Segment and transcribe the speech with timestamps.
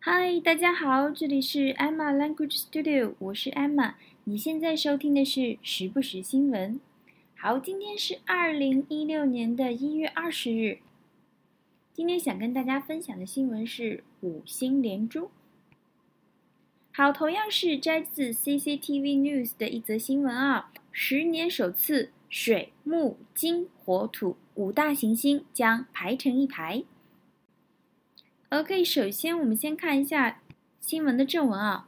[0.00, 3.94] 嗨，大家好，这里是 Emma Language Studio，我是 Emma。
[4.22, 6.78] 你现在收听的是时不时新闻。
[7.34, 10.78] 好，今天是二零一六年的一月二十日。
[11.92, 15.32] 今天想跟大家分享的新闻是五星连珠。
[16.92, 26.84] 好，同样是摘自 CCTV News 的一则新闻啊，十年首次水木金火土五大行星将排成一排。
[28.49, 30.41] OK，首先我们先看一下
[30.79, 31.87] 新闻的正文啊。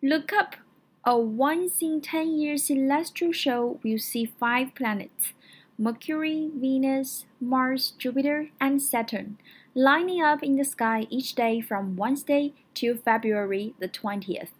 [0.00, 0.56] Look up,
[1.02, 5.32] a once in ten years celestial show will see five planets:
[5.78, 9.36] Mercury, Venus, Mars, Jupiter, and Saturn
[9.74, 14.50] lining up in the sky each day from Wednesday to February the 20th.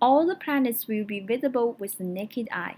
[0.00, 2.76] All the planets will be visible with the naked eye.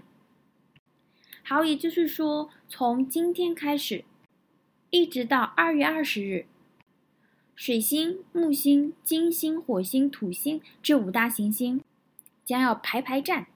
[1.43, 4.03] 好，也就是说，从今天开始，
[4.89, 6.45] 一直到二月二十日。
[7.56, 11.80] 水星、木星、金星、火星、土星这五大行星
[12.44, 13.46] 将要排排站，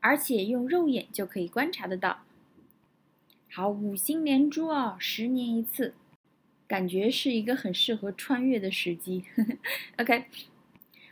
[0.00, 2.18] 而且用肉眼就可以观察得到。
[3.50, 5.94] 好，五星连珠哦，十年一次，
[6.66, 9.24] 感觉是一个很适合穿越的时机。
[9.96, 10.26] OK，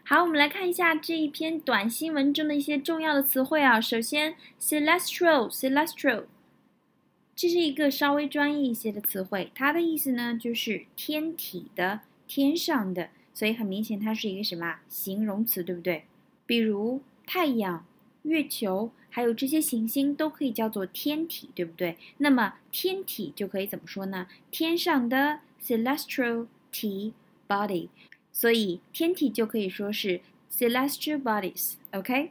[0.05, 3.81] 好，我们来看一下这一篇短新闻中的一些重要的词汇啊。
[3.81, 6.27] 首先，celestial，celestial。
[7.37, 16.05] 这是一个稍微专业一些的词汇，它的意思呢就是天体的、天上的，所以很明显它是一个什么形容词，对不对？
[16.47, 17.85] 比如太阳、
[18.23, 21.99] 月球，还有这些行星都可以叫做天体，对不对？
[22.17, 24.29] 那么天体就可以怎么说呢？
[24.51, 27.13] 天上的 celestial t
[27.47, 27.89] body，
[28.33, 32.31] 所以天体就可以说是 celestial bodies，OK？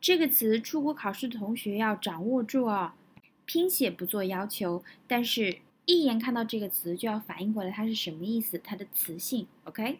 [0.00, 2.94] 这个词出国考试的同学要掌握住哦。
[3.52, 9.46] 拼写不做要求，但是一眼看到这个词就要反应过来它是什么意思，它的词性。
[9.64, 9.98] OK，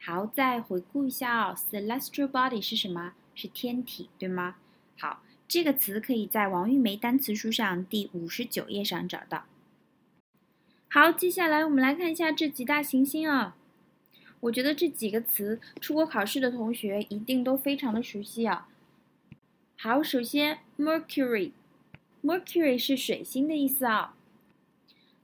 [0.00, 3.12] 好，再回顾一下哦，celestial body 是什么？
[3.34, 4.56] 是天体，对吗？
[4.98, 9.44] 好，这个词可以在王玉梅单词书上第五十九页上找到。
[10.88, 13.54] 好，接下来我们来看一下这几大行星啊，
[14.40, 18.66] 我觉得这几个词出国考试的同学一定都非常的熟悉啊。
[19.76, 21.52] 好，首先 Mercury。
[22.22, 24.16] Mercury 是水星的意思啊，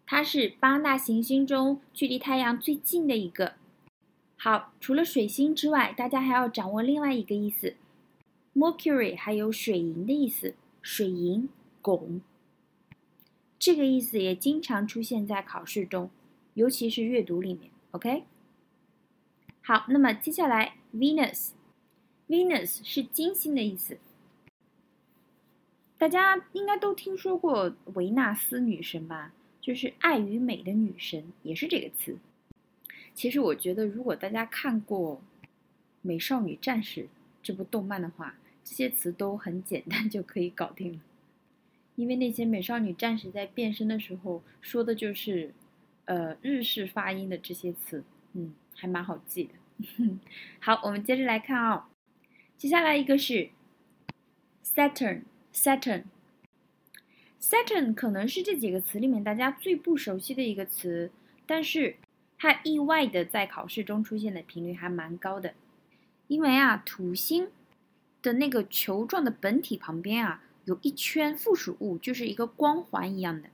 [0.07, 3.55] 它是八大行星中距离太阳最近的一个。
[4.37, 7.75] 好，除了水星之外，大家还要掌握另外一个意思
[8.55, 11.49] ，Mercury 还有水银的意思，水银、
[11.83, 12.21] 汞，
[13.59, 16.11] 这个意思也经常出现在考试中，
[16.55, 17.71] 尤其是阅读里面。
[17.91, 18.25] OK，
[19.63, 23.99] 好，那么接下来 Venus，Venus 是金星的意思。
[26.05, 29.33] 大家应该都听说过维纳斯女神吧？
[29.59, 32.19] 就是爱与美的女神，也是这个词。
[33.15, 35.23] 其实我觉得，如果大家看过
[36.03, 37.05] 《美少女战士》
[37.43, 40.99] 这部动漫的话，这些词都很简单就可以搞定了。
[41.97, 45.55] 因为那些美少女战士在变身的时候说的就是，
[46.05, 48.05] 呃，日式发音的这些词，
[48.35, 49.55] 嗯，还蛮好记的。
[50.61, 51.89] 好，我们接着来看啊，
[52.59, 53.49] 接下来一个是
[54.63, 55.23] Saturn。
[55.55, 61.13] Saturn，Saturn 可能是这几个词里面大家最不熟悉的一个词，
[61.47, 61.97] 但是
[62.37, 65.55] 它意外的在考试中出现的频率还蛮高的。
[66.27, 67.49] 因为啊，土星
[68.21, 73.49] 的那个球状的本体旁边啊，有一圈附属物，就是一个光环一样的，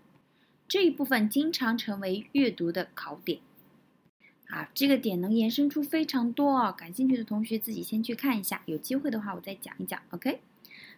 [0.67, 3.41] 这一部分经常成为阅读的考点。
[4.49, 10.41] 啊，这个点能延伸出非常多哦，感兴趣的同学自己先去看一下，有机会的话我再讲一讲，OK。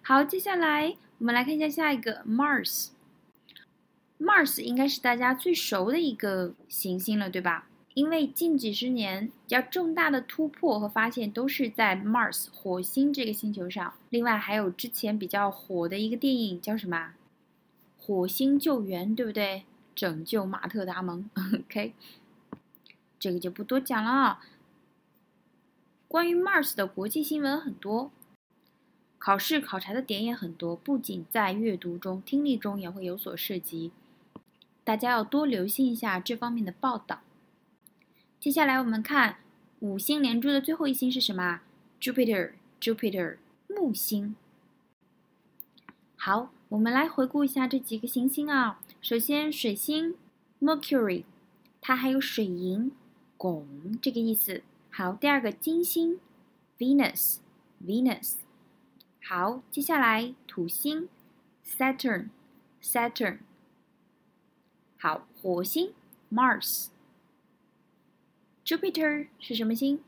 [0.04, 2.88] 好，接下来我们来看一下下一个 Mars。
[4.18, 7.68] Mars 应该是大家最熟的一个行星了，对吧？
[7.94, 13.94] 因为近几十年比较重大的突破和发现都是在 Mars 火星这个星球上。
[14.10, 17.12] 另外还有之前比较火的一个电影叫什么？
[18.00, 19.62] 火星救援，对不对？
[19.94, 21.30] 拯救马特·达蒙。
[21.70, 21.92] OK，
[23.20, 24.40] 这个就不多讲了。
[26.08, 28.10] 关于 Mars 的国际新闻很多。
[29.24, 33.92] 考试考察的点也很多，不仅在阅读中，听力中也会有所涉及，
[34.82, 37.20] 大家要多留心一下这方面的报道。
[38.40, 39.36] 接下来我们看
[39.78, 41.60] 五星连珠的最后一星是什么
[42.00, 43.36] ？Jupiter，Jupiter，
[43.68, 44.34] 木星。
[46.16, 48.80] 好，我们来回顾一下这几个行星啊。
[49.00, 50.16] 首先，水星
[50.60, 51.22] Mercury，
[51.80, 52.90] 它还有水银、
[53.38, 53.62] 汞
[54.02, 54.64] 这个意思。
[54.90, 56.18] 好，第二个金星
[56.76, 58.41] Venus，Venus。
[59.24, 61.08] 好，接下来土星
[61.64, 63.38] ，Saturn，Saturn。
[64.98, 65.94] 好，火星
[66.30, 66.88] ，Mars。
[68.64, 70.00] Jupiter 是什么星？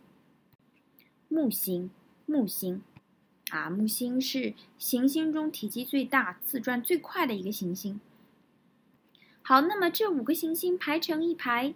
[1.28, 1.90] 木星，
[2.26, 2.82] 木星。
[3.50, 8.00] 啊，木星是行星中体积最大、自转最快的一个行星。
[9.42, 11.74] 好，那么这五个行星排成一排，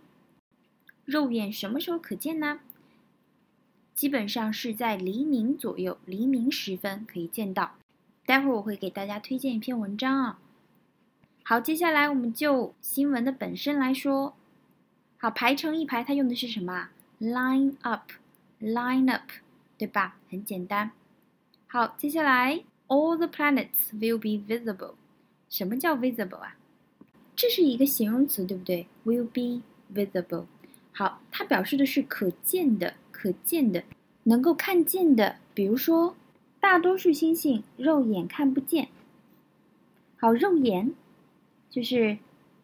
[1.04, 2.60] 肉眼什么时候可见呢？
[3.98, 7.74] 基本上是在黎明左右，黎明时分可以见到。
[8.24, 10.38] 待会儿我会给大家推荐一篇文章啊。
[11.42, 14.36] 好，接下来我们就新闻的本身来说。
[15.16, 16.90] 好，排成一排，它用的是什么
[17.20, 19.32] ？Line up，line up，
[19.76, 20.16] 对吧？
[20.30, 20.92] 很简单。
[21.66, 24.94] 好，接下来，all the planets will be visible。
[25.50, 26.56] 什么叫 visible 啊？
[27.34, 30.44] 这是一个形容词，对不对？will be visible。
[30.92, 33.82] 好，它表示的是可见的、可见的、
[34.22, 35.36] 能够看见的。
[35.52, 36.14] 比如说，
[36.60, 38.86] 大多数星星肉眼看不见。
[40.18, 40.92] 好，肉眼
[41.68, 42.18] 就是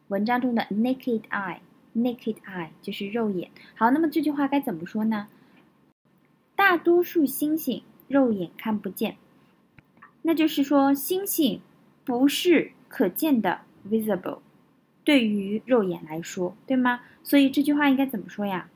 [0.06, 3.50] 文章中的 naked eye，naked eye 就是肉眼。
[3.74, 5.26] 好，那么这句话该怎么说呢？
[6.54, 7.82] 大多数星星。
[8.06, 9.16] 肉眼看不见，
[10.22, 11.62] 那就是说星星
[12.04, 14.40] 不是可见的 visible，
[15.02, 17.00] 对于肉眼来说，对吗？
[17.22, 18.68] 所以这句话应该怎么说呀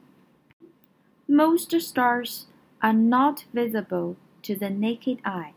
[1.27, 2.45] ？Most stars
[2.79, 5.53] are not visible to the naked eye.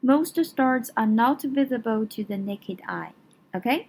[0.00, 3.12] Most stars are not visible to the naked eye.
[3.52, 3.88] OK，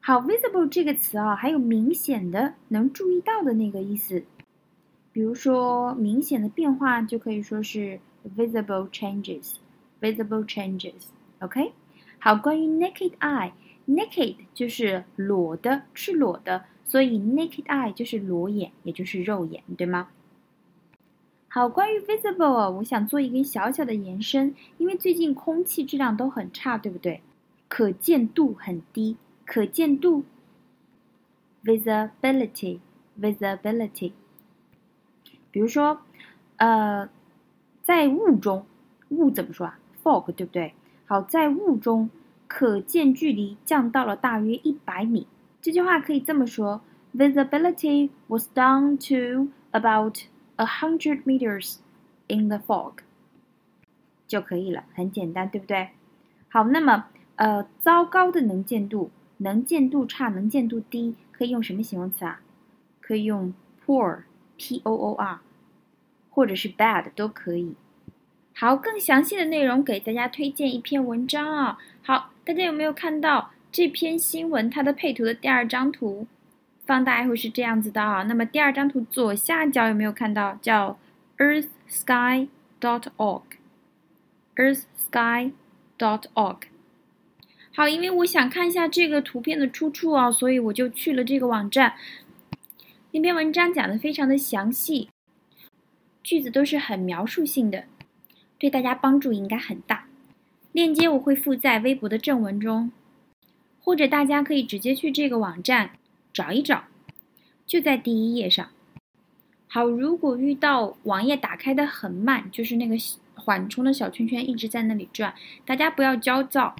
[0.00, 4.24] 好，visible 这个词啊，还有明显的、能注意到的那个意思。
[5.12, 7.98] 比如说，明显的变化就可以说是
[8.36, 11.72] visible changes，visible changes，OK？
[12.18, 20.09] 好，关于 naked eye，naked 就是裸的、赤裸的， 所以 naked eye 就是裸眼，也就是肉眼，对吗？
[21.47, 27.21] 好，关于 visible，我想做一个小小的延伸，因为最近空气质量都很差，对不对？
[27.69, 29.15] 可见度很低，
[29.45, 30.25] 可见度
[31.63, 34.11] visibility，visibility。
[35.49, 36.01] 比如说，
[36.57, 37.07] 呃，
[37.83, 38.65] 在雾中，
[39.07, 40.73] 雾怎么说啊？fog，对不对？
[41.05, 42.09] 好，在雾中，
[42.47, 45.25] 可见距离降到了大约一百米。
[45.61, 46.81] 这句话可以这么说
[47.15, 50.19] ：Visibility was down to about
[50.55, 51.77] a hundred meters
[52.27, 52.95] in the fog，
[54.27, 55.89] 就可以了，很简单，对不对？
[56.49, 57.05] 好，那么，
[57.35, 62.41] 呃，糟糕的能见度，能见度差，能见度低，可以用什么形容词啊？
[62.99, 63.53] 可以用
[63.85, 64.23] poor。
[64.63, 65.39] P O O R，
[66.29, 67.73] 或者是 bad 都可以。
[68.53, 71.79] 好，更详细的内容给大家推荐一篇文章啊。
[72.03, 74.69] 好，大家有没有看到这篇新闻？
[74.69, 76.27] 它的配图的第二张图，
[76.85, 78.23] 放大以后是这样子的啊。
[78.23, 80.99] 那么第二张图左下角有没有看到叫
[81.37, 82.49] Earth Sky
[82.81, 85.53] dot org？Earth Sky
[85.97, 86.63] dot org。
[87.73, 91.93] 好，因为我想看一下这个图片的出处啊，所以我就去了这个网站。
[93.11, 95.09] 那篇文章讲的非常的详细，
[96.21, 97.85] 句子都是很描述性的，
[98.59, 100.07] 对大家帮助应该很大。
[100.73, 102.91] 链接我会附在微博的正文中，
[103.83, 105.91] 或者大家可以直接去这个网站
[106.31, 106.83] 找一找，
[107.65, 108.67] 就在第一页上。
[109.67, 112.95] 好，如果遇到网页打开的很慢，就是那个
[113.35, 115.33] 缓冲的小圈圈一直在那里转，
[115.65, 116.75] 大家不要焦躁，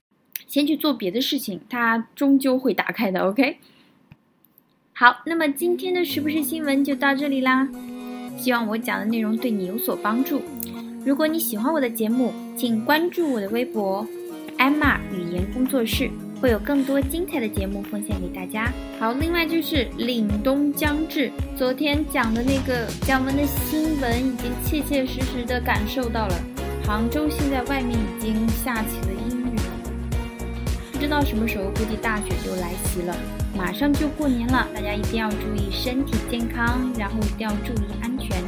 [0.46, 3.22] 先去做别的事情，它终究会打开的。
[3.22, 3.58] OK。
[4.94, 7.68] 好，那么今天的是不是新闻就到这里啦？
[8.38, 10.42] 希望我讲的内容对你有所帮助。
[11.06, 14.06] 如果你喜欢我的节目，请关注我的微博
[14.60, 16.12] “艾玛语言工作室”，
[16.42, 18.74] 会有更多精彩的节目奉献给大家。
[19.00, 26.36] 好，另外就是凛冬将至，昨天讲的那个讲完的新闻，已经切切实实的感受到了。
[26.84, 29.56] 杭州现在外面已经下起了阴雨，
[30.92, 33.16] 不知道什么时候，估计大雪就来袭了。
[33.56, 38.42] 马上就过年了，大家一定要注意身体健康，然后一定要注意安全。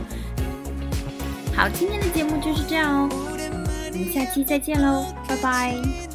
[1.56, 6.13] 好，今天的节目就是这样哦，我们下期再见喽，拜拜。